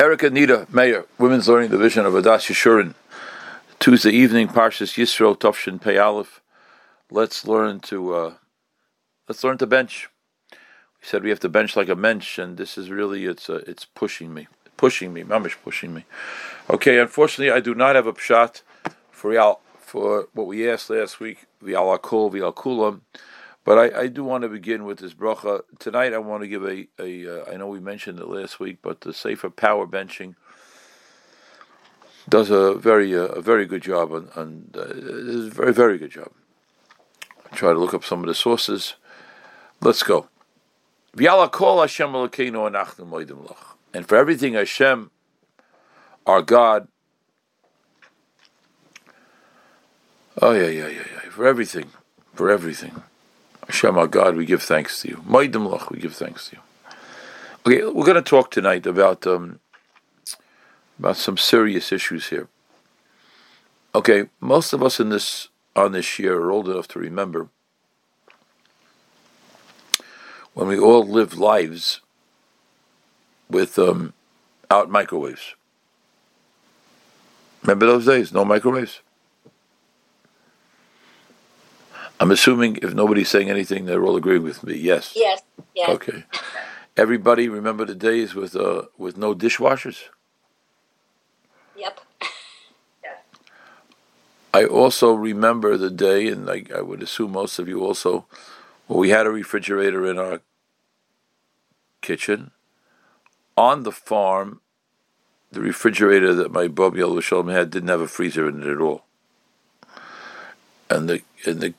[0.00, 2.94] Erica Nita Mayer, Women's Learning Division of Adas Yeshurun.
[3.80, 6.40] Tuesday evening, Parshas Yisro Tovshin Pei Aleph.
[7.10, 8.34] Let's learn to uh,
[9.28, 10.08] let's learn to bench.
[10.52, 10.58] We
[11.02, 13.86] said we have to bench like a mensch, and this is really it's uh, it's
[13.86, 16.04] pushing me, pushing me, mamish pushing me.
[16.70, 18.62] Okay, unfortunately, I do not have a pshat
[19.10, 23.00] for for what we asked last week, v'al akol v'al kulam.
[23.68, 26.14] But I, I, do want to begin with this bracha tonight.
[26.14, 29.02] I want to give a, a uh, I know we mentioned it last week, but
[29.02, 30.36] the Safer Power Benching
[32.26, 36.10] does a very uh, a very good job on, on uh, a very very good
[36.10, 36.30] job.
[37.52, 38.94] Try to look up some of the sources.
[39.82, 40.28] Let's go.
[43.92, 45.10] And for everything Hashem,
[46.26, 46.88] our God,
[50.40, 51.90] oh yeah, yeah, yeah, yeah, for everything,
[52.32, 53.02] for everything.
[53.68, 55.16] Hashem, our God, we give thanks to you.
[55.28, 56.62] Maidim lach, we give thanks to you.
[57.66, 59.60] Okay, we're going to talk tonight about um,
[60.98, 62.48] about some serious issues here.
[63.94, 67.48] Okay, most of us in this on this year are old enough to remember
[70.54, 72.00] when we all lived lives
[73.50, 74.14] with um,
[74.70, 75.54] out microwaves.
[77.62, 78.32] Remember those days?
[78.32, 79.00] No microwaves.
[82.20, 84.76] I'm assuming if nobody's saying anything, they're all agreeing with me.
[84.76, 85.12] Yes.
[85.14, 85.42] Yes.
[85.74, 85.88] Yes.
[85.90, 86.24] Okay.
[86.96, 90.04] Everybody remember the days with uh, with no dishwashers.
[91.76, 92.00] Yep.
[94.52, 98.24] I also remember the day, and I, I would assume most of you also,
[98.86, 100.40] when we had a refrigerator in our
[102.00, 102.50] kitchen.
[103.56, 104.60] On the farm,
[105.50, 109.04] the refrigerator that my Bob Shalom had didn't have a freezer in it at all.
[110.88, 111.74] And the in the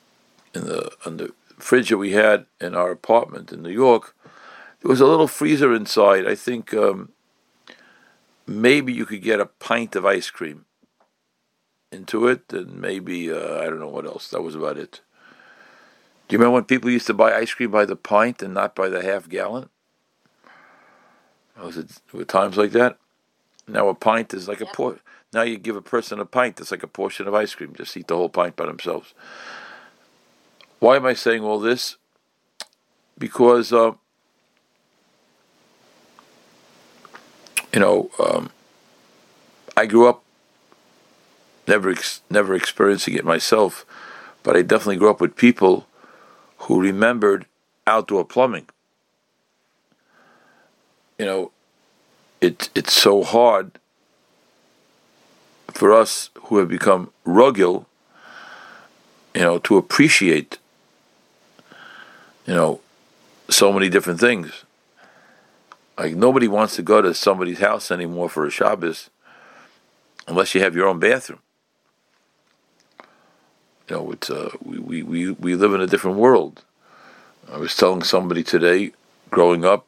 [0.54, 4.16] in the in the fridge that we had in our apartment in New York,
[4.82, 6.28] there was a little freezer inside.
[6.28, 7.10] I think um,
[8.48, 10.66] maybe you could get a pint of ice cream
[11.92, 14.30] into it, and maybe uh, I don't know what else.
[14.30, 15.02] That was about it.
[16.28, 18.76] Do you remember when people used to buy ice cream by the pint and not
[18.76, 19.70] by the half gallon?
[21.60, 22.98] Was it with times like that?
[23.68, 25.00] Now a pint is like a por-
[25.34, 27.74] Now you give a person a pint that's like a portion of ice cream.
[27.76, 29.14] Just eat the whole pint by themselves.
[30.80, 31.98] Why am I saying all this?
[33.18, 33.94] Because uh,
[37.74, 38.50] you know um,
[39.76, 40.24] I grew up
[41.68, 43.86] never ex- never experiencing it myself,
[44.44, 45.86] but I definitely grew up with people
[46.60, 47.46] who remembered
[47.86, 48.68] outdoor plumbing
[51.20, 51.52] you know,
[52.42, 53.78] it, it's so hard
[55.68, 57.86] for us who have become rugil,
[59.36, 60.58] you know, to appreciate,
[62.50, 62.82] you know,
[63.48, 64.66] so many different things.
[66.00, 69.12] Like nobody wants to go to somebody's house anymore for a Shabbos
[70.28, 71.42] unless you have your own bathroom.
[73.88, 76.64] You know, it's uh, we, we, we live in a different world.
[77.52, 78.94] I was telling somebody today,
[79.30, 79.86] growing up,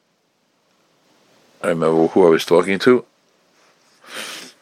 [1.63, 3.05] I remember who I was talking to.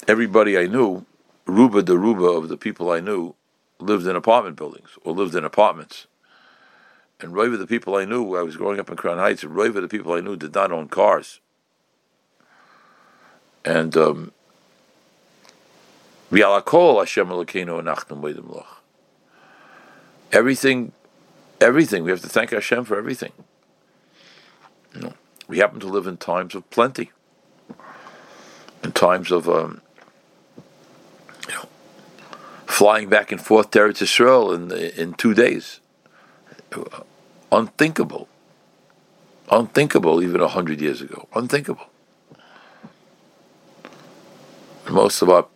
[0.08, 1.06] Everybody I knew,
[1.46, 3.36] Ruba the Ruba of the people I knew,
[3.78, 6.08] lived in apartment buildings or lived in apartments.
[7.22, 9.82] And Roiva, the people I knew, I was growing up in Crown Heights, and Roiva,
[9.82, 11.40] the people I knew, did not own cars.
[13.66, 14.32] And um,
[20.32, 20.92] Everything,
[21.60, 22.04] everything.
[22.04, 23.32] We have to thank Hashem for everything.
[24.96, 25.14] You know.
[25.48, 27.12] We happen to live in times of plenty,
[28.84, 29.82] in times of um,
[32.68, 35.79] flying back and forth to Eretz Yisrael in in two days.
[37.52, 38.28] Unthinkable,
[39.52, 41.28] unthinkable even a hundred years ago.
[41.36, 41.88] Unthinkable.
[44.90, 45.48] Most of our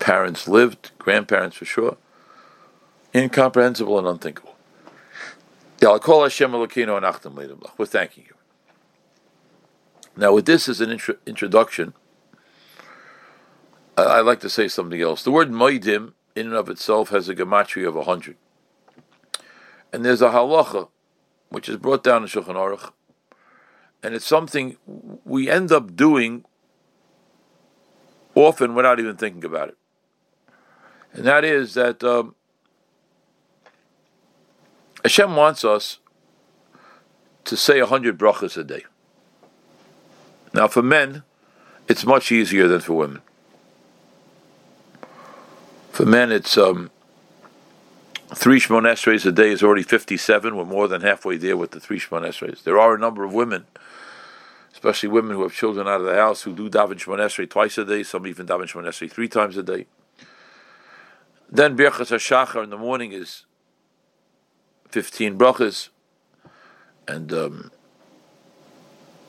[0.00, 1.96] parents lived, grandparents for sure,
[3.14, 4.56] incomprehensible and unthinkable.
[7.78, 8.36] We're thanking you.
[10.16, 11.94] Now, with this as an intro- introduction,
[13.96, 15.22] I- would like to say something else.
[15.22, 18.36] The word moedim, in and of itself, has a gematria of 100.
[19.92, 20.88] And there's a halacha,
[21.50, 22.92] which is brought down in Shulchan Aruch,
[24.02, 24.76] and it's something
[25.24, 26.44] we end up doing
[28.34, 29.78] often without even thinking about it.
[31.12, 32.34] And that is that um,
[35.04, 35.98] Hashem wants us
[37.44, 38.84] to say a hundred brachas a day.
[40.54, 41.22] Now, for men,
[41.88, 43.22] it's much easier than for women.
[45.90, 46.90] For men, it's um,
[48.34, 50.56] three Shemon Esrei a day is already 57.
[50.56, 52.62] We're more than halfway there with the three Shemon Esrei.
[52.62, 53.66] There are a number of women
[54.82, 57.78] especially women who have children out of the house who do daven Shemon Esrei twice
[57.78, 59.86] a day, some even daven Shemon Esrei three times a day.
[61.48, 63.44] Then Birchas HaShachar in the morning is
[64.88, 65.90] 15 brachas,
[67.06, 67.70] and um,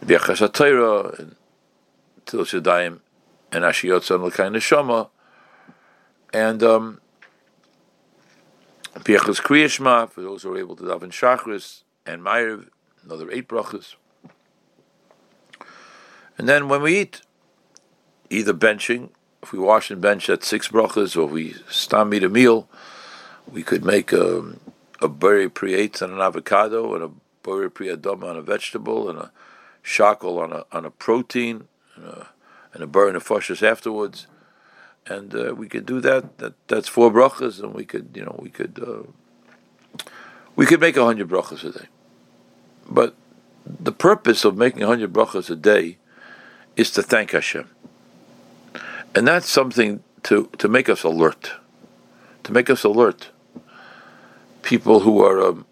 [0.04, 1.36] Birchas HaTorah, and
[2.26, 3.02] Til Shadayim,
[3.52, 5.10] and Ashiyot Son L'Kai Neshama,
[6.34, 7.00] and um,
[8.96, 12.68] Birchas Kriyashma, for those who are able to daven Shachris, and Ma'ariv,
[13.04, 13.96] another eight brachas.
[16.38, 17.22] And then when we eat,
[18.30, 19.10] either benching,
[19.42, 22.70] if we wash and bench at six brachas, or we stam eat a meal,
[23.52, 24.60] we could make um,
[25.02, 27.10] a, a buri priate on an avocado, and a
[27.44, 29.32] buri priadoma on a vegetable, and a
[29.82, 32.28] shackle on a on a protein, and a,
[32.74, 34.28] and a burn of fushes afterwards.
[35.08, 36.38] And uh, we could do that.
[36.38, 40.04] That that's four brachas, and we could, you know, we could uh,
[40.56, 41.88] we could make hundred brachas a day.
[42.90, 43.16] But
[43.66, 45.98] the purpose of making hundred brachas a day
[46.76, 47.70] is to thank Hashem.
[49.16, 51.54] And that's something to, to make us alert.
[52.44, 53.30] To make us alert.
[54.64, 55.66] People who are, um,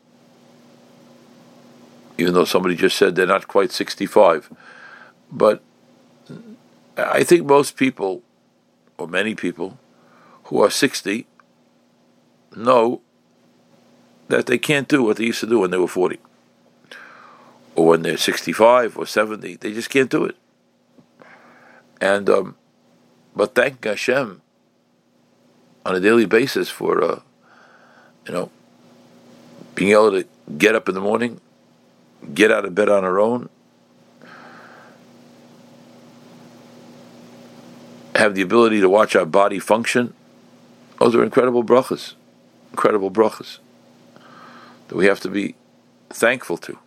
[2.18, 4.54] even though somebody just said they're not quite 65,
[5.32, 5.64] but
[6.98, 8.22] I think most people,
[9.02, 9.78] or many people,
[10.46, 11.26] who are 60
[12.56, 13.02] know
[14.28, 16.20] that they can't do what they used to do when they were 40
[17.76, 19.56] or when they're 65 or 70.
[19.56, 20.36] They just can't do it.
[22.00, 22.56] And um,
[23.36, 24.42] but thank Hashem
[25.86, 27.20] on a daily basis for uh,
[28.28, 28.52] you know
[29.76, 30.28] being able to
[30.58, 31.40] get up in the morning,
[32.34, 33.50] get out of bed on our own,
[38.22, 40.14] have the ability to watch our body function.
[41.00, 42.14] Those are incredible brachas,
[42.70, 43.58] incredible brachas
[44.88, 45.56] that we have to be
[46.10, 46.78] thankful to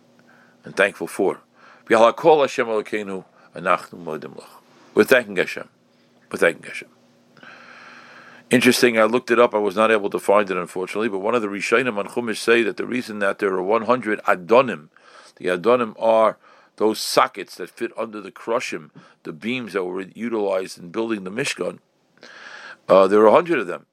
[0.63, 1.41] and thankful for.
[1.89, 1.97] We're
[5.03, 5.67] thanking Hashem.
[6.31, 6.87] We're thanking Hashem.
[8.49, 9.53] Interesting, I looked it up.
[9.53, 11.09] I was not able to find it, unfortunately.
[11.09, 14.21] But one of the Rishonim on Chumash say that the reason that there are 100
[14.21, 14.87] Adonim,
[15.35, 16.37] the Adonim are
[16.77, 18.91] those sockets that fit under the krushim,
[19.23, 21.79] the beams that were utilized in building the Mishkan.
[22.87, 23.85] Uh, there are a 100 of them.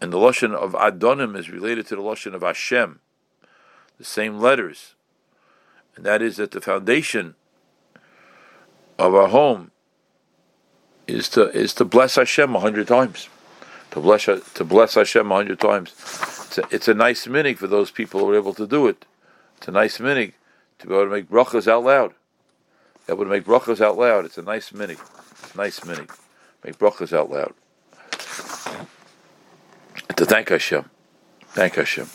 [0.00, 3.00] And the Lashon of Adonim is related to the Lashon of Hashem,
[3.98, 4.94] the same letters.
[5.94, 7.34] And that is that the foundation
[8.98, 9.70] of our home
[11.06, 13.28] is to is to bless Hashem a hundred times,
[13.92, 15.92] to bless to bless Hashem a hundred times.
[15.92, 19.06] It's a, it's a nice minig for those people who are able to do it.
[19.56, 20.32] It's a nice minig
[20.78, 22.14] to be able to make brachas out loud.
[23.08, 24.24] Able to make brachas out loud.
[24.24, 24.98] It's a nice minig.
[25.56, 26.06] Nice mini.
[26.64, 27.54] Make brachas out loud.
[30.16, 30.88] To thank Hashem.
[31.48, 32.08] Thank Hashem.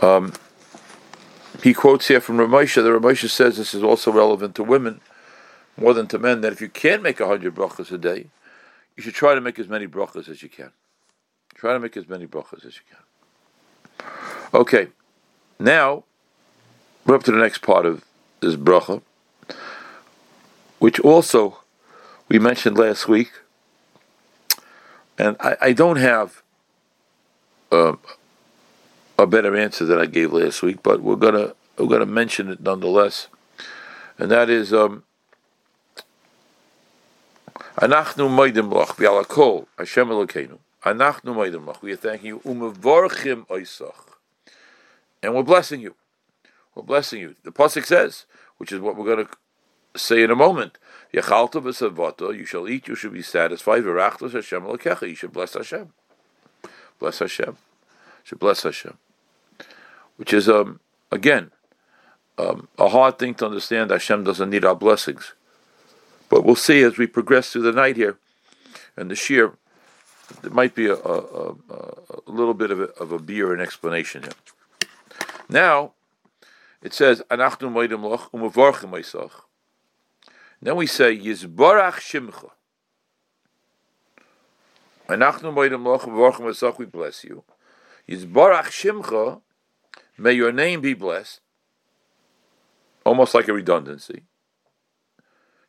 [0.00, 0.32] Um,
[1.62, 2.82] he quotes here from Ramosha.
[2.82, 5.00] The Ramosha says this is also relevant to women
[5.76, 8.26] more than to men, that if you can't make hundred brachas a day,
[8.96, 10.72] you should try to make as many brachas as you can.
[11.54, 14.08] Try to make as many brachas as you can.
[14.52, 14.88] Okay,
[15.60, 16.04] now
[17.04, 18.04] we're up to the next part of
[18.40, 19.02] this bracha,
[20.78, 21.58] which also
[22.28, 23.30] we mentioned last week,
[25.18, 26.42] and I, I don't have
[27.70, 27.96] uh,
[29.18, 32.60] a better answer than I gave last week, but we're gonna we're gonna mention it
[32.60, 33.28] nonetheless,
[34.18, 35.04] and that is um,
[37.76, 40.58] Anachnu moedim lach v'alakol Hashem Elokeinu.
[40.84, 41.82] Anachnu moedim lach.
[41.82, 42.38] We are thanking you.
[42.40, 44.09] Umevorchim oisach.
[45.22, 45.94] And we're blessing you.
[46.74, 47.36] We're blessing you.
[47.42, 48.26] The pasuk says,
[48.58, 50.78] which is what we're going to say in a moment.
[51.12, 51.22] You
[52.46, 52.88] shall eat.
[52.88, 53.84] You should be satisfied.
[53.84, 55.92] You should bless Hashem.
[56.98, 57.48] Bless Hashem.
[57.48, 58.98] You should bless Hashem.
[60.16, 61.50] Which is um again
[62.38, 63.90] um, a hard thing to understand.
[63.90, 65.34] Hashem doesn't need our blessings.
[66.28, 68.18] But we'll see as we progress through the night here,
[68.96, 69.54] and the shear,
[70.42, 71.54] there might be a, a, a,
[72.26, 74.32] a little bit of a, of a beer and explanation here.
[75.50, 75.92] Now,
[76.80, 79.32] it says, Anachnu moedim loch umevorchim oisach.
[80.62, 82.50] Then we say, Yizbarach shimcha.
[85.08, 87.42] Anachnu moedim loch umevorchim oisach, we bless you.
[88.08, 89.40] Yizbarach shimcha,
[90.16, 91.40] may your name be blessed.
[93.04, 94.22] Almost like a redundancy.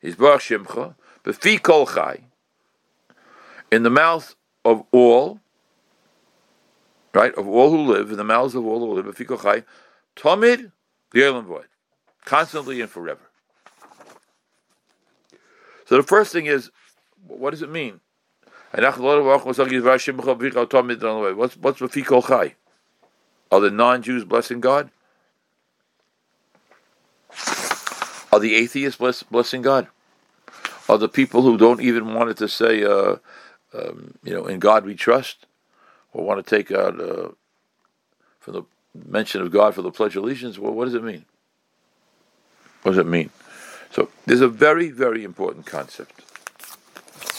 [0.04, 2.22] Yisbarach Shimcha, Befi Kol Chai,
[3.72, 4.36] in the mouth
[4.66, 5.40] of all,
[7.14, 9.64] right, of all who live, in the mouths of all who live, Befi Kol Chai,
[10.16, 10.72] Tomid,
[11.14, 11.68] V'yelim Void,
[12.26, 13.22] constantly and forever.
[15.86, 16.72] So the first thing is,
[17.28, 18.00] what does it mean?
[18.74, 18.98] What's
[21.58, 21.94] what's
[22.28, 22.56] Chai?
[23.52, 24.90] Are the non-Jews blessing God?
[28.32, 29.88] Are the atheists bless, blessing God?
[30.88, 33.18] Are the people who don't even want it to say, uh,
[33.74, 35.48] um, you know, in God we trust,
[36.14, 37.30] or want to take out uh,
[38.40, 38.64] from the
[39.08, 40.58] mention of God for the Pledge of Allegiance?
[40.60, 41.26] Well, what does it mean?
[42.84, 43.30] What does it mean?
[43.92, 46.22] So there's a very, very important concept.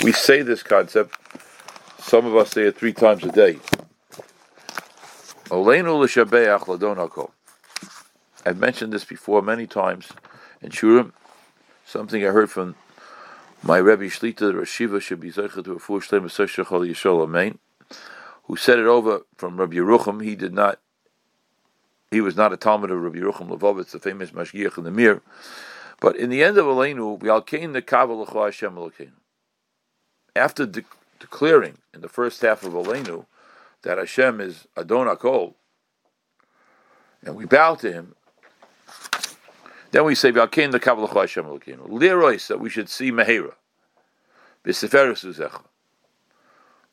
[0.03, 1.17] We say this concept.
[1.99, 3.59] Some of us say it three times a day.
[8.45, 10.09] I've mentioned this before many times
[10.61, 11.13] in Shurim.
[11.85, 12.75] Something I heard from
[13.63, 17.23] my Rebbe Shlita, the Rashiva, should be to a four Shlem Yishol Yishol
[18.45, 20.23] who said it over from Rabbi Yerucham.
[20.23, 20.81] He did not,
[22.11, 25.23] he was not a Talmud of Rabbi Yerucham Levovitz, the famous Mashgiach in the Mir.
[26.01, 29.13] But in the end of Aleinu, we alkein the Kaval Hashem Elokeinu.
[30.35, 30.85] After de-
[31.21, 33.27] declaring in the first half of Aleinu
[33.83, 35.55] that Hashem is Adon Akol,
[37.25, 38.17] and we bow to Him,
[39.93, 41.89] then we say V'alkein the Kaval Hashem Elokeinu.
[41.89, 43.53] Lirois that we should see Mehera.
[44.65, 45.63] B'seferus Uzecha.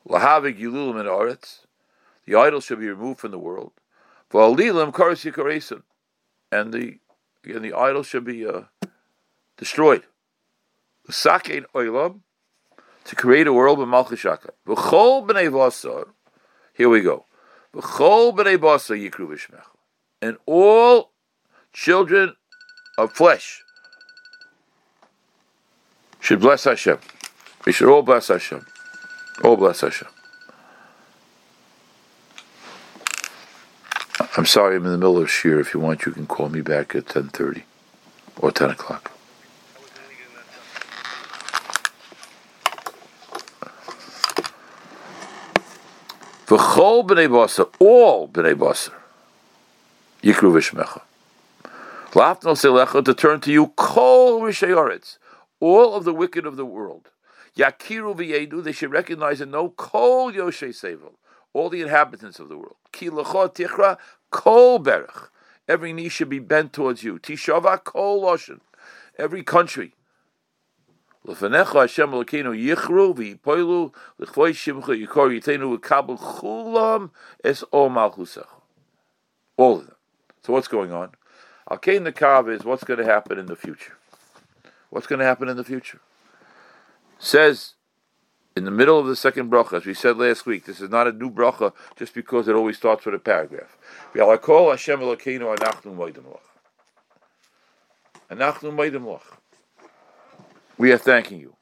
[0.10, 1.66] Lahavik Yululim in Oretz.
[2.26, 3.72] The idol should be removed from the world.
[4.32, 5.84] V'alilim Karas Yikaresim.
[6.52, 7.00] And the
[7.44, 8.64] again the idol should be uh,
[9.58, 10.04] destroyed.
[11.10, 12.22] Sakein oilam
[13.06, 14.50] to create a world with malchishaka.
[14.68, 16.10] V'chol b'nei vasar.
[16.74, 17.26] Here we go.
[17.74, 19.64] V'chol b'nei vasar yikru v'shmech.
[20.22, 21.12] And all
[21.72, 22.36] children
[22.98, 23.64] of flesh
[26.20, 27.00] should bless Hashem.
[27.66, 28.66] We should all bless Hashem.
[29.44, 30.08] All bless Hashem.
[34.38, 35.60] I'm sorry, I'm in the middle of shir.
[35.60, 37.64] If you want, you can call me back at 10.30
[38.38, 39.12] or 10 o'clock.
[46.48, 48.94] V'chol b'nei basar, all b'nei basar,
[50.24, 51.02] yikru v'shmecha.
[52.12, 55.18] Lafno selecha, to turn to you, kol r'shayoretz,
[55.60, 57.10] all of the wicked of the world.
[57.60, 61.16] Yakiru v'yedu, they should recognize and know kol yoshei sevel,
[61.52, 62.78] all the inhabitants of the world.
[62.94, 63.98] Ki l'chot tichra,
[64.32, 65.30] kol berach,
[65.68, 67.20] every knee should be bent towards you.
[67.20, 68.62] Tishava kol loshen,
[69.18, 69.94] every country.
[71.26, 77.12] L'fanecha Hashem Elokeinu yichru v'yipoilu l'chvoy shimcha yikor yitenu v'kabel chulam
[77.44, 78.48] es o malchusach.
[79.58, 79.96] All of them.
[80.44, 81.12] So what's going on?
[81.70, 83.98] Alkein the Kav is what's going to happen in the future.
[84.90, 86.00] What's going to happen in the future?
[87.20, 87.76] Says
[88.56, 91.06] in the middle of the second bracha, as we said last week, this is not
[91.06, 93.78] a new bracha just because it always starts with a paragraph.
[94.16, 96.26] Hashem Elokeinu anachnu moedim.
[98.32, 99.20] Anachnu moedim.
[100.78, 101.56] We are thanking you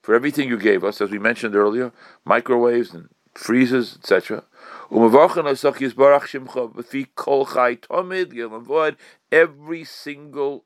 [0.00, 1.92] for everything you gave us, as we mentioned earlier,
[2.24, 4.44] microwaves and freezers, etc.
[9.32, 10.64] Every single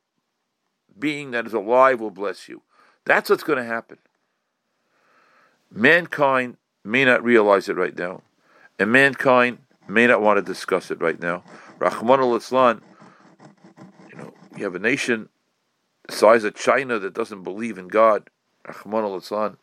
[0.99, 2.63] being that is alive will bless you.
[3.05, 3.99] That's what's going to happen.
[5.71, 8.23] Mankind may not realize it right now,
[8.79, 9.59] and mankind
[9.89, 11.43] may not want to discuss it right now.
[11.79, 12.81] Rachmana litzlan,
[14.11, 15.29] you know, you have a nation
[16.09, 18.31] the size of China that doesn't believe in God,
[18.65, 19.57] Rachmana litzlan,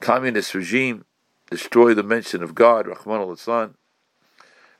[0.00, 1.04] communist regime,
[1.50, 3.74] destroy the mention of God, Rachmana litzlan.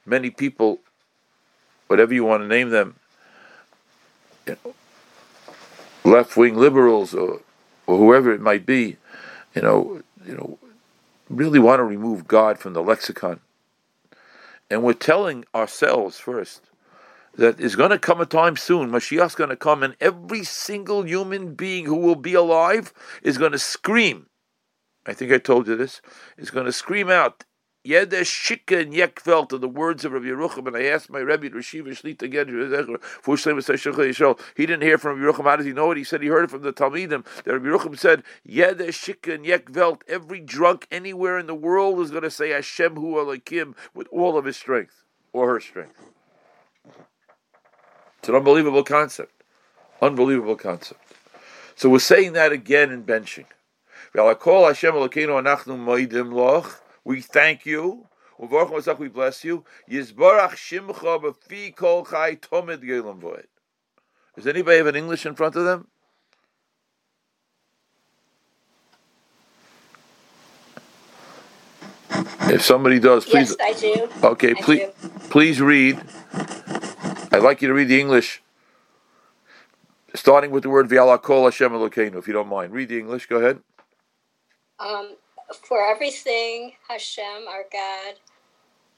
[0.04, 0.80] Many people,
[1.86, 2.96] whatever you want to name them,
[4.46, 4.74] you know,
[6.04, 7.42] left wing liberals or,
[7.86, 8.96] or whoever it might be,
[9.54, 10.58] you know, you know,
[11.28, 13.40] really want to remove God from the lexicon.
[14.70, 16.62] And we're telling ourselves first
[17.34, 18.90] that is going to come a time soon.
[18.90, 23.52] Mashiach's going to come, and every single human being who will be alive is going
[23.52, 24.26] to scream.
[25.06, 26.02] I think I told you this.
[26.36, 27.44] Is going to scream out,
[27.86, 31.48] Yeder Shika and Yekvelt are the words of Rabbi Yerucham, and I asked my Rebbe
[31.50, 32.48] Rashiva Shlita again,
[34.56, 35.44] he didn't hear from Rabbi Yerucham.
[35.44, 35.96] How does he know it?
[35.96, 37.24] He said he heard it from the Talmidim.
[37.44, 42.10] That Rabbi Yerucham said, Yeder Shika and Yekvelt, every drunk anywhere in the world is
[42.10, 46.10] going to say Hashem Hu Alakim with all of his strength, or her strength.
[48.18, 49.44] It's an unbelievable concept.
[50.02, 51.00] Unbelievable concept.
[51.76, 53.46] So we're saying that again in benching.
[57.08, 58.06] We thank you.
[58.38, 59.64] We bless you.
[59.88, 60.12] Does
[64.46, 65.88] anybody have an English in front of them?
[72.50, 73.56] If somebody does, please.
[73.58, 74.10] Yes, I do.
[74.22, 75.08] Okay, I please, do.
[75.30, 75.98] please read.
[77.32, 78.42] I'd like you to read the English,
[80.14, 82.74] starting with the word V'ala Kol Hashem Elokeinu, if you don't mind.
[82.74, 83.24] Read the English.
[83.26, 83.60] Go ahead.
[84.78, 85.16] Um,
[85.56, 88.14] for everything, Hashem, our God,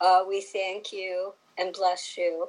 [0.01, 2.49] uh, we thank you and bless you.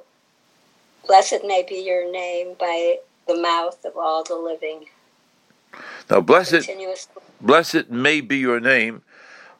[1.06, 4.86] Blessed may be your name by the mouth of all the living.
[6.10, 6.68] Now, blessed,
[7.40, 9.02] blessed may be your name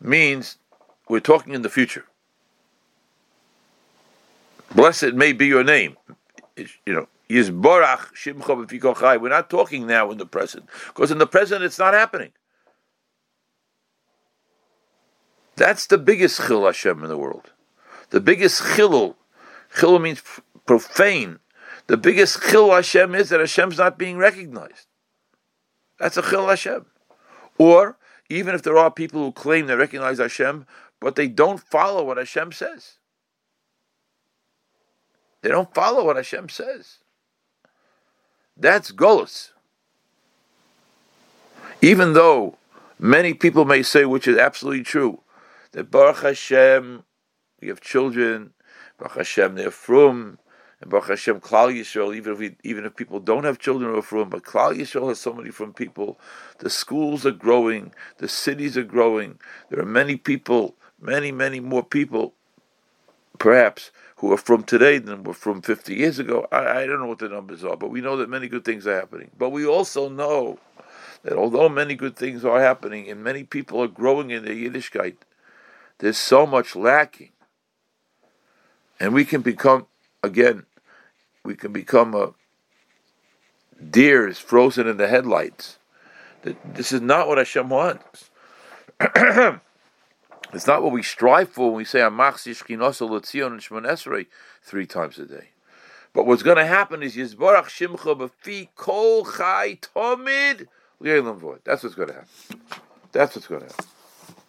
[0.00, 0.58] means
[1.08, 2.04] we're talking in the future.
[4.75, 5.96] Blessed may be your name.
[6.56, 11.26] It's, you know, Yizborach Shimcha We're not talking now in the present, because in the
[11.26, 12.32] present it's not happening.
[15.62, 17.52] That's the biggest chil Hashem in the world.
[18.11, 19.14] The biggest chilul.
[19.76, 20.21] Chilul means
[20.66, 21.38] profane.
[21.87, 24.88] The biggest chil Hashem is that Hashem's not being recognized.
[26.00, 26.87] That's a chil Hashem.
[27.59, 27.97] Or
[28.28, 30.66] even if there are people who claim they recognize Hashem,
[30.99, 32.95] but they don't follow what Hashem says.
[35.42, 36.99] They don't follow what Hashem says.
[38.57, 39.50] That's Golos.
[41.81, 42.59] Even though
[42.99, 45.22] many people may say, which is absolutely true,
[45.73, 47.02] that Baruch Hashem,
[47.61, 48.52] we have children,
[48.99, 50.38] Baruch Hashem, they're from,
[50.81, 53.99] and Baruch Hashem, Klal Yisrael, even if we, even if people don't have children who
[53.99, 56.19] are from, but Klal Yisrael has so many from people.
[56.59, 59.38] The schools are growing, the cities are growing.
[59.71, 62.35] There are many people, many, many more people,
[63.38, 66.47] perhaps, who are from today than were from 50 years ago.
[66.52, 68.87] I, I don't know what the numbers are, but we know that many good things
[68.87, 69.31] are happening.
[69.37, 70.59] But we also know
[71.25, 75.17] that although many good things are happening and many people are growing in their Yiddishkeit,
[76.02, 77.30] there's so much lacking.
[78.99, 79.87] And we can become,
[80.21, 80.66] again,
[81.44, 82.35] we can become a
[83.80, 85.78] deers frozen in the headlights.
[86.42, 88.30] This is not what Hashem wants.
[90.54, 94.26] It's not what we strive for when we say Amachsi Shchinosa Letzion and Shmonesrei
[94.62, 95.49] three times a day.
[96.12, 100.66] But what's going to happen is Yizbarach Shimcha B'fi Kol Chai Tomid
[101.64, 102.28] That's what's going to happen.
[103.12, 103.87] That's what's going to happen.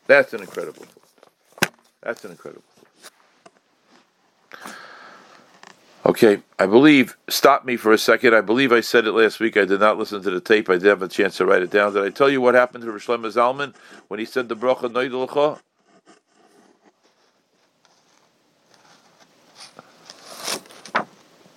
[0.05, 0.85] That's an incredible.
[2.03, 2.87] That's an incredible thought.
[6.05, 8.35] Okay, I believe, stop me for a second.
[8.35, 9.55] I believe I said it last week.
[9.55, 10.69] I did not listen to the tape.
[10.69, 11.93] I didn't have a chance to write it down.
[11.93, 13.73] Did I tell you what happened to Rishlam Zalman
[14.09, 15.59] when he said the bracha Noidulcha?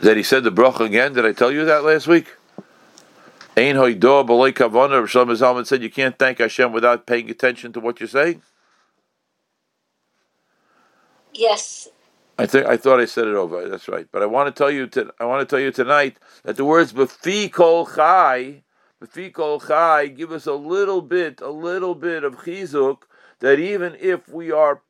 [0.07, 1.13] that he said the bracha again.
[1.15, 2.29] Did I tell you that last week?
[3.57, 5.03] Ein hoidoa b'loy kavana.
[5.03, 8.43] Shlomo Zalman said you can't thank Hashem without paying attention to what you're saying.
[11.37, 11.89] Yes.
[12.39, 13.69] I think I thought I said it over.
[13.69, 14.07] That's right.
[14.11, 14.87] But I want to tell you.
[14.89, 18.63] To, I want to tell you tonight that the words "befi kol chai,"
[19.03, 23.03] "befi kol chai" give us a little bit, a little bit of chizuk
[23.41, 24.83] that even if we are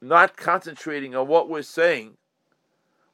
[0.00, 2.16] not concentrating on what we're saying,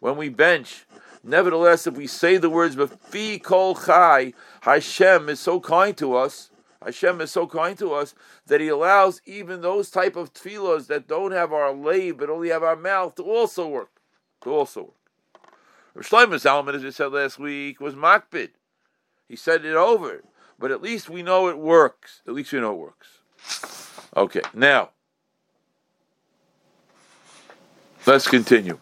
[0.00, 0.84] when we bench.
[1.26, 6.50] Nevertheless, if we say the words "Befi kol chai," Hashem is so kind to us.
[6.84, 8.14] Hashem is so kind to us
[8.46, 12.50] that He allows even those type of tefillos that don't have our lave but only
[12.50, 14.00] have our mouth to also work.
[14.42, 14.94] To also work.
[15.94, 18.50] Rav Shlomo Zalman, as we said last week, was makbid.
[19.28, 20.22] He said it over,
[20.58, 22.20] but at least we know it works.
[22.26, 23.18] At least we know it works.
[24.16, 24.90] Okay, now
[28.06, 28.78] let's continue.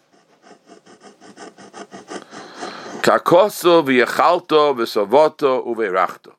[3.03, 6.35] Kakoso v'yachalto v'savoto uve'rachto.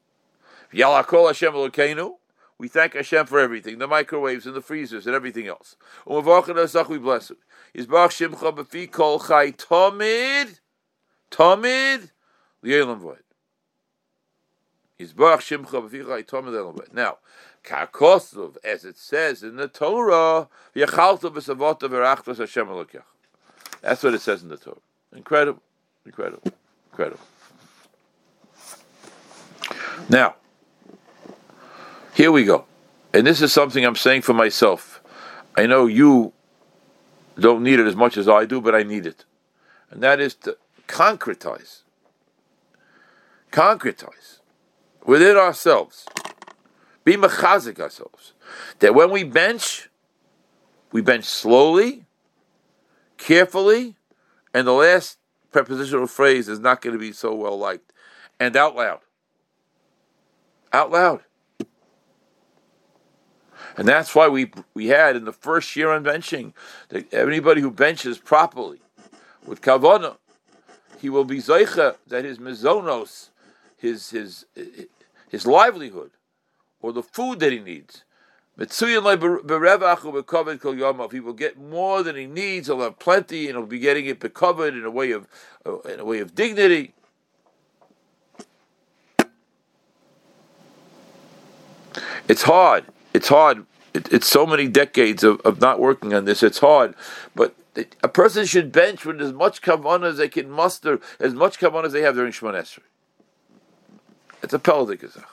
[0.74, 2.18] Yalakol Hashem Elokeinu.
[2.60, 5.76] We thank Hashem for everything, the microwaves and the freezers and everything else.
[6.06, 7.38] We bless it.
[7.76, 10.60] Yizbach Shimcha b'fi kol chai tomid,
[11.32, 12.12] tomid,
[12.64, 13.24] li'elam void.
[15.00, 16.94] Yizbach Shimcha b'fi chai tomid, li'elam void.
[16.94, 17.18] Now,
[17.64, 23.04] Kakosov, as it says in the Torah, Yachalto v'savoto v'rachto Hashem Elokech.
[23.82, 24.78] That's what it says in the Torah.
[25.14, 25.64] Incredible.
[26.06, 26.44] Incredible.
[26.92, 27.20] Incredible.
[30.08, 30.36] Now,
[32.14, 32.66] here we go.
[33.14, 35.02] And this is something I'm saying for myself.
[35.56, 36.34] I know you
[37.40, 39.26] don't need it as much as I do, but I need it.
[39.90, 41.82] And that is to concretize.
[43.52, 44.40] Concretize
[45.06, 46.06] within ourselves.
[47.04, 48.34] Be mechazik ourselves.
[48.80, 49.90] That when we bench,
[50.92, 52.06] we bench slowly,
[53.18, 53.96] carefully,
[54.54, 55.18] and the last
[55.52, 57.92] prepositional phrase is not going to be so well liked.
[58.40, 59.00] And out loud.
[60.72, 61.22] Out loud.
[63.76, 66.54] And that's why we we had in the first year on benching
[66.90, 68.82] that anybody who benches properly
[69.46, 70.18] with kavana,
[71.00, 73.30] he will be zeicha that his mezonos,
[73.78, 74.46] his his
[75.30, 76.12] his livelihood,
[76.82, 78.04] or the food that he needs,
[78.58, 78.66] he
[81.20, 84.76] will get more than he needs, he'll have plenty, and he'll be getting it covered
[84.76, 85.28] in a way of
[85.66, 86.94] uh, in a way of dignity.
[92.28, 92.86] It's hard.
[93.14, 93.66] It's hard.
[93.94, 96.42] It, it's so many decades of, of not working on this.
[96.42, 96.96] It's hard,
[97.36, 97.56] but
[98.04, 101.86] a person should bench with as much kavanah as they can muster, as much kavanah
[101.86, 102.80] as they have during Shemon Esrei.
[104.42, 105.26] It's a peldik gezach.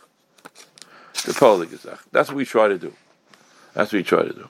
[1.14, 1.98] It's a gezach.
[2.12, 2.94] That's what we try to do.
[3.74, 4.48] That's what we try to do.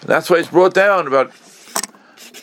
[0.00, 1.32] And that's why it's brought down about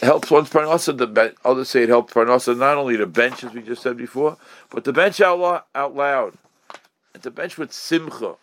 [0.02, 0.98] helps one's parnasa.
[0.98, 4.38] The others say it helps parnasa not only to bench as we just said before,
[4.70, 6.34] but to bench out, loud, out loud
[7.14, 8.36] and to bench with simcha.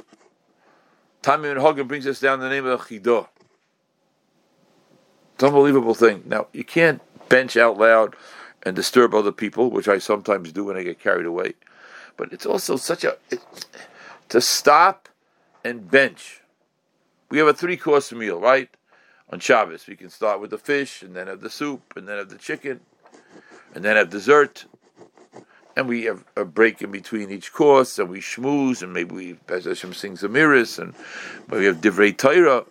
[1.22, 3.28] Tamim and Hagen brings us down the name of chidah.
[5.34, 6.22] It's an unbelievable thing.
[6.26, 8.16] Now you can't bench out loud
[8.62, 11.54] and disturb other people, which I sometimes do when I get carried away.
[12.16, 13.40] But it's also such a it,
[14.30, 15.08] to stop
[15.64, 16.40] and bench.
[17.30, 18.68] We have a three course meal, right?
[19.30, 22.16] On Shabbos, we can start with the fish, and then have the soup, and then
[22.16, 22.80] have the chicken,
[23.74, 24.64] and then have dessert.
[25.78, 29.32] And we have a break in between each course, and we schmooze, and maybe we
[29.46, 30.92] Bez Hashem sings Amiris, and
[31.48, 32.64] we have Divrei Torah.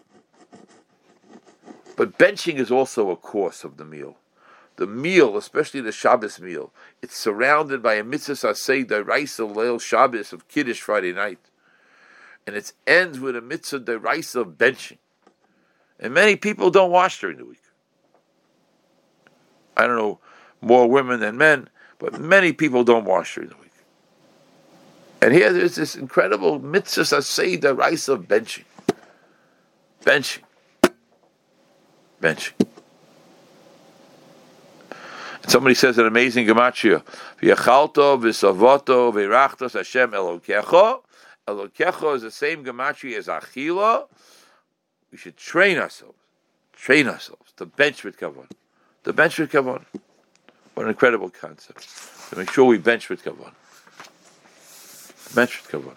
[1.96, 4.18] But benching is also a course of the meal
[4.78, 10.32] the meal, especially the Shabbos meal, it's surrounded by a mitzvah asay deraisa leil Shabbos
[10.32, 11.40] of Kiddush Friday night,
[12.46, 15.00] and it ends with a mitzvah deraisa of benching.
[16.00, 17.64] And many people don't wash during the week.
[19.76, 20.20] I don't know
[20.62, 23.64] more women than men, but many people don't wash during the week.
[25.22, 28.66] And here there's this incredible mitzvah asay deraisa of benching,
[30.04, 30.44] benching,
[32.22, 32.54] benching.
[35.48, 37.04] Somebody says an amazing gematria.
[37.42, 41.02] V'yachalto v'savoto v'irachtos Hashem Elokecho.
[41.48, 44.08] Elokecho is the same gematria as Achila.
[45.10, 46.20] We should train ourselves,
[46.74, 48.50] train ourselves to bench with kavon.
[49.04, 49.86] The bench with kavon.
[50.78, 51.88] What an incredible concept.
[52.30, 53.52] To make sure we bench with kavon.
[55.34, 55.96] Bench with kavon.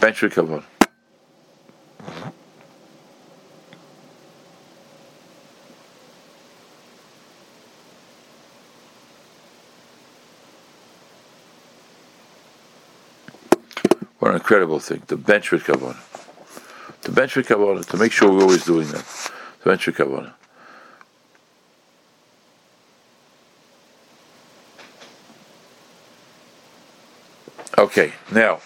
[0.00, 0.64] Bench with kavon.
[14.18, 15.04] What an incredible thing.
[15.06, 16.11] The bench with Kavanah.
[17.10, 19.30] Bench with Kavanah, to make sure we're always doing that.
[19.64, 20.34] Bench with Kavanah.
[27.78, 28.60] Okay, now.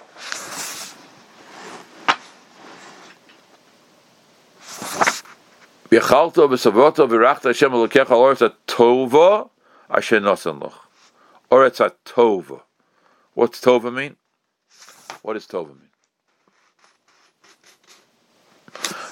[5.89, 9.49] V'yachalto v'savoto v'rachta Hashem elokecha oretz tova
[9.89, 10.89] asher nosan loch.
[11.51, 12.63] Oretz tova.
[13.35, 14.17] What's tova mean?
[15.27, 15.86] What does Tova mean?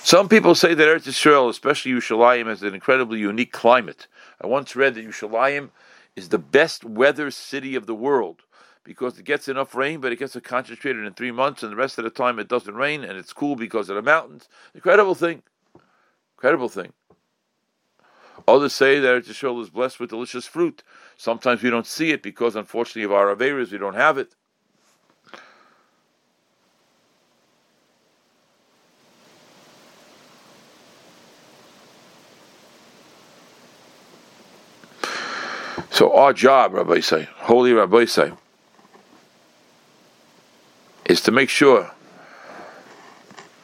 [0.04, 4.06] Some people say that Eretz Yisrael, especially Yerushalayim, has an incredibly unique climate.
[4.38, 5.70] I once read that Yerushalayim
[6.14, 8.42] is the best weather city of the world
[8.84, 11.96] because it gets enough rain, but it gets concentrated in three months, and the rest
[11.96, 14.46] of the time it doesn't rain, and it's cool because of the mountains.
[14.74, 15.42] Incredible thing.
[16.36, 16.92] Incredible thing.
[18.46, 20.82] Others say that Eretz Yisrael is blessed with delicious fruit.
[21.16, 24.34] Sometimes we don't see it because, unfortunately, of our Averas, we don't have it.
[35.94, 38.32] So our job, Rabbi say, holy Rabbi say,
[41.06, 41.88] is to make sure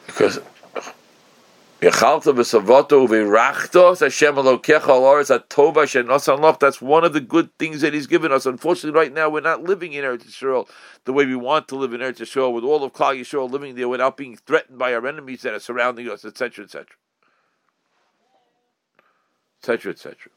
[0.07, 0.39] because
[1.81, 2.33] that's one of
[7.11, 8.45] the good things that He's given us.
[8.45, 10.69] Unfortunately, right now we're not living in Eretz Yisrael
[11.03, 13.75] the way we want to live in Eretz Yisrael, with all of Klal Yisrael living
[13.75, 16.95] there without being threatened by our enemies that are surrounding us, etc., etc.,
[19.61, 20.31] etc., etc.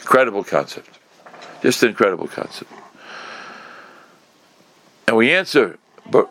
[0.00, 0.98] Incredible concept.
[1.62, 2.70] Just an incredible concept.
[5.06, 5.78] And we answer,
[6.10, 6.30] but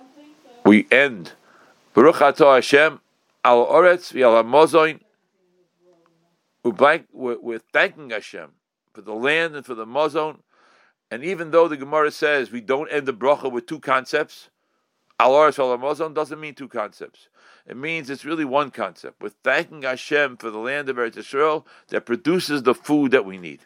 [0.65, 1.33] we end.
[1.93, 2.99] Baruch atah Hashem
[3.43, 4.99] al oretz v'al hamozoin.
[6.63, 8.51] We're thanking Hashem
[8.93, 10.39] for the land and for the mozon.
[11.09, 14.49] And even though the Gemara says we don't end the bracha with two concepts,
[15.19, 17.27] al oretz doesn't mean two concepts.
[17.67, 19.21] It means it's really one concept.
[19.21, 23.37] We're thanking Hashem for the land of Eretz Yisrael that produces the food that we
[23.37, 23.59] need.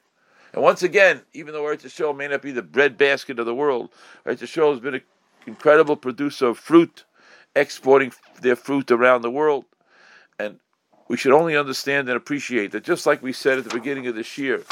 [0.54, 3.90] And once again, even though Eretz Yisrael may not be the breadbasket of the world,
[4.26, 5.02] Eretz Yisrael has been an
[5.46, 7.06] incredible producer of fruit,
[7.56, 8.12] exporting
[8.42, 9.66] their fruit around the world.
[10.40, 10.60] And
[11.08, 14.16] we should only understand and appreciate that just like we said at the beginning of
[14.16, 14.64] this year,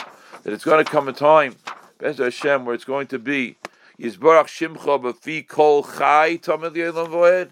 [0.44, 1.56] that it's going to come a time,
[2.00, 3.58] Bez Hashem, where it's going to be
[4.00, 7.52] Shimcha Kol Chai Tamid Voed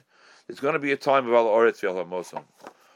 [0.50, 2.46] it's going to be a time of Al Oretz Yal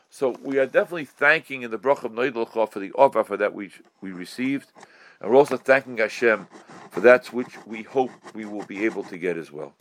[0.09, 3.71] So we are definitely thanking in the Brach of Noidlcha for the offer that we
[3.99, 4.71] we received,
[5.19, 6.47] and we're also thanking Hashem
[6.91, 9.73] for that which we hope we will be able to get as well.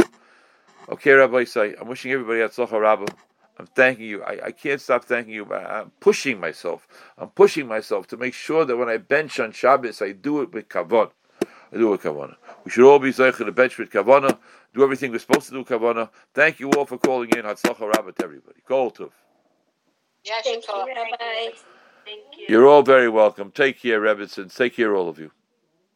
[0.89, 3.13] Okay, Rabbi say, I'm wishing everybody Hatzlacha Rabbah.
[3.59, 4.25] I'm thanking you.
[4.25, 6.89] I, I can't stop thanking you, but I'm pushing myself.
[7.19, 10.53] I'm pushing myself to make sure that when I bench on Shabbos, I do it
[10.53, 11.13] with kavod.
[11.73, 12.37] I do it with kavana.
[12.65, 14.39] We should all be zeicher to bench with kavana.
[14.75, 16.11] Do everything we're supposed to do kavana.
[16.35, 17.43] Thank you all for calling in.
[17.45, 18.61] Hatzlacha Rabbah to everybody.
[18.67, 19.11] Kol tov.
[20.25, 21.57] Thank you, Rabbi.
[22.05, 22.47] Thank you.
[22.49, 23.51] You're all very welcome.
[23.51, 24.55] Take care, Rebbitzin.
[24.55, 25.31] Take care, all of you.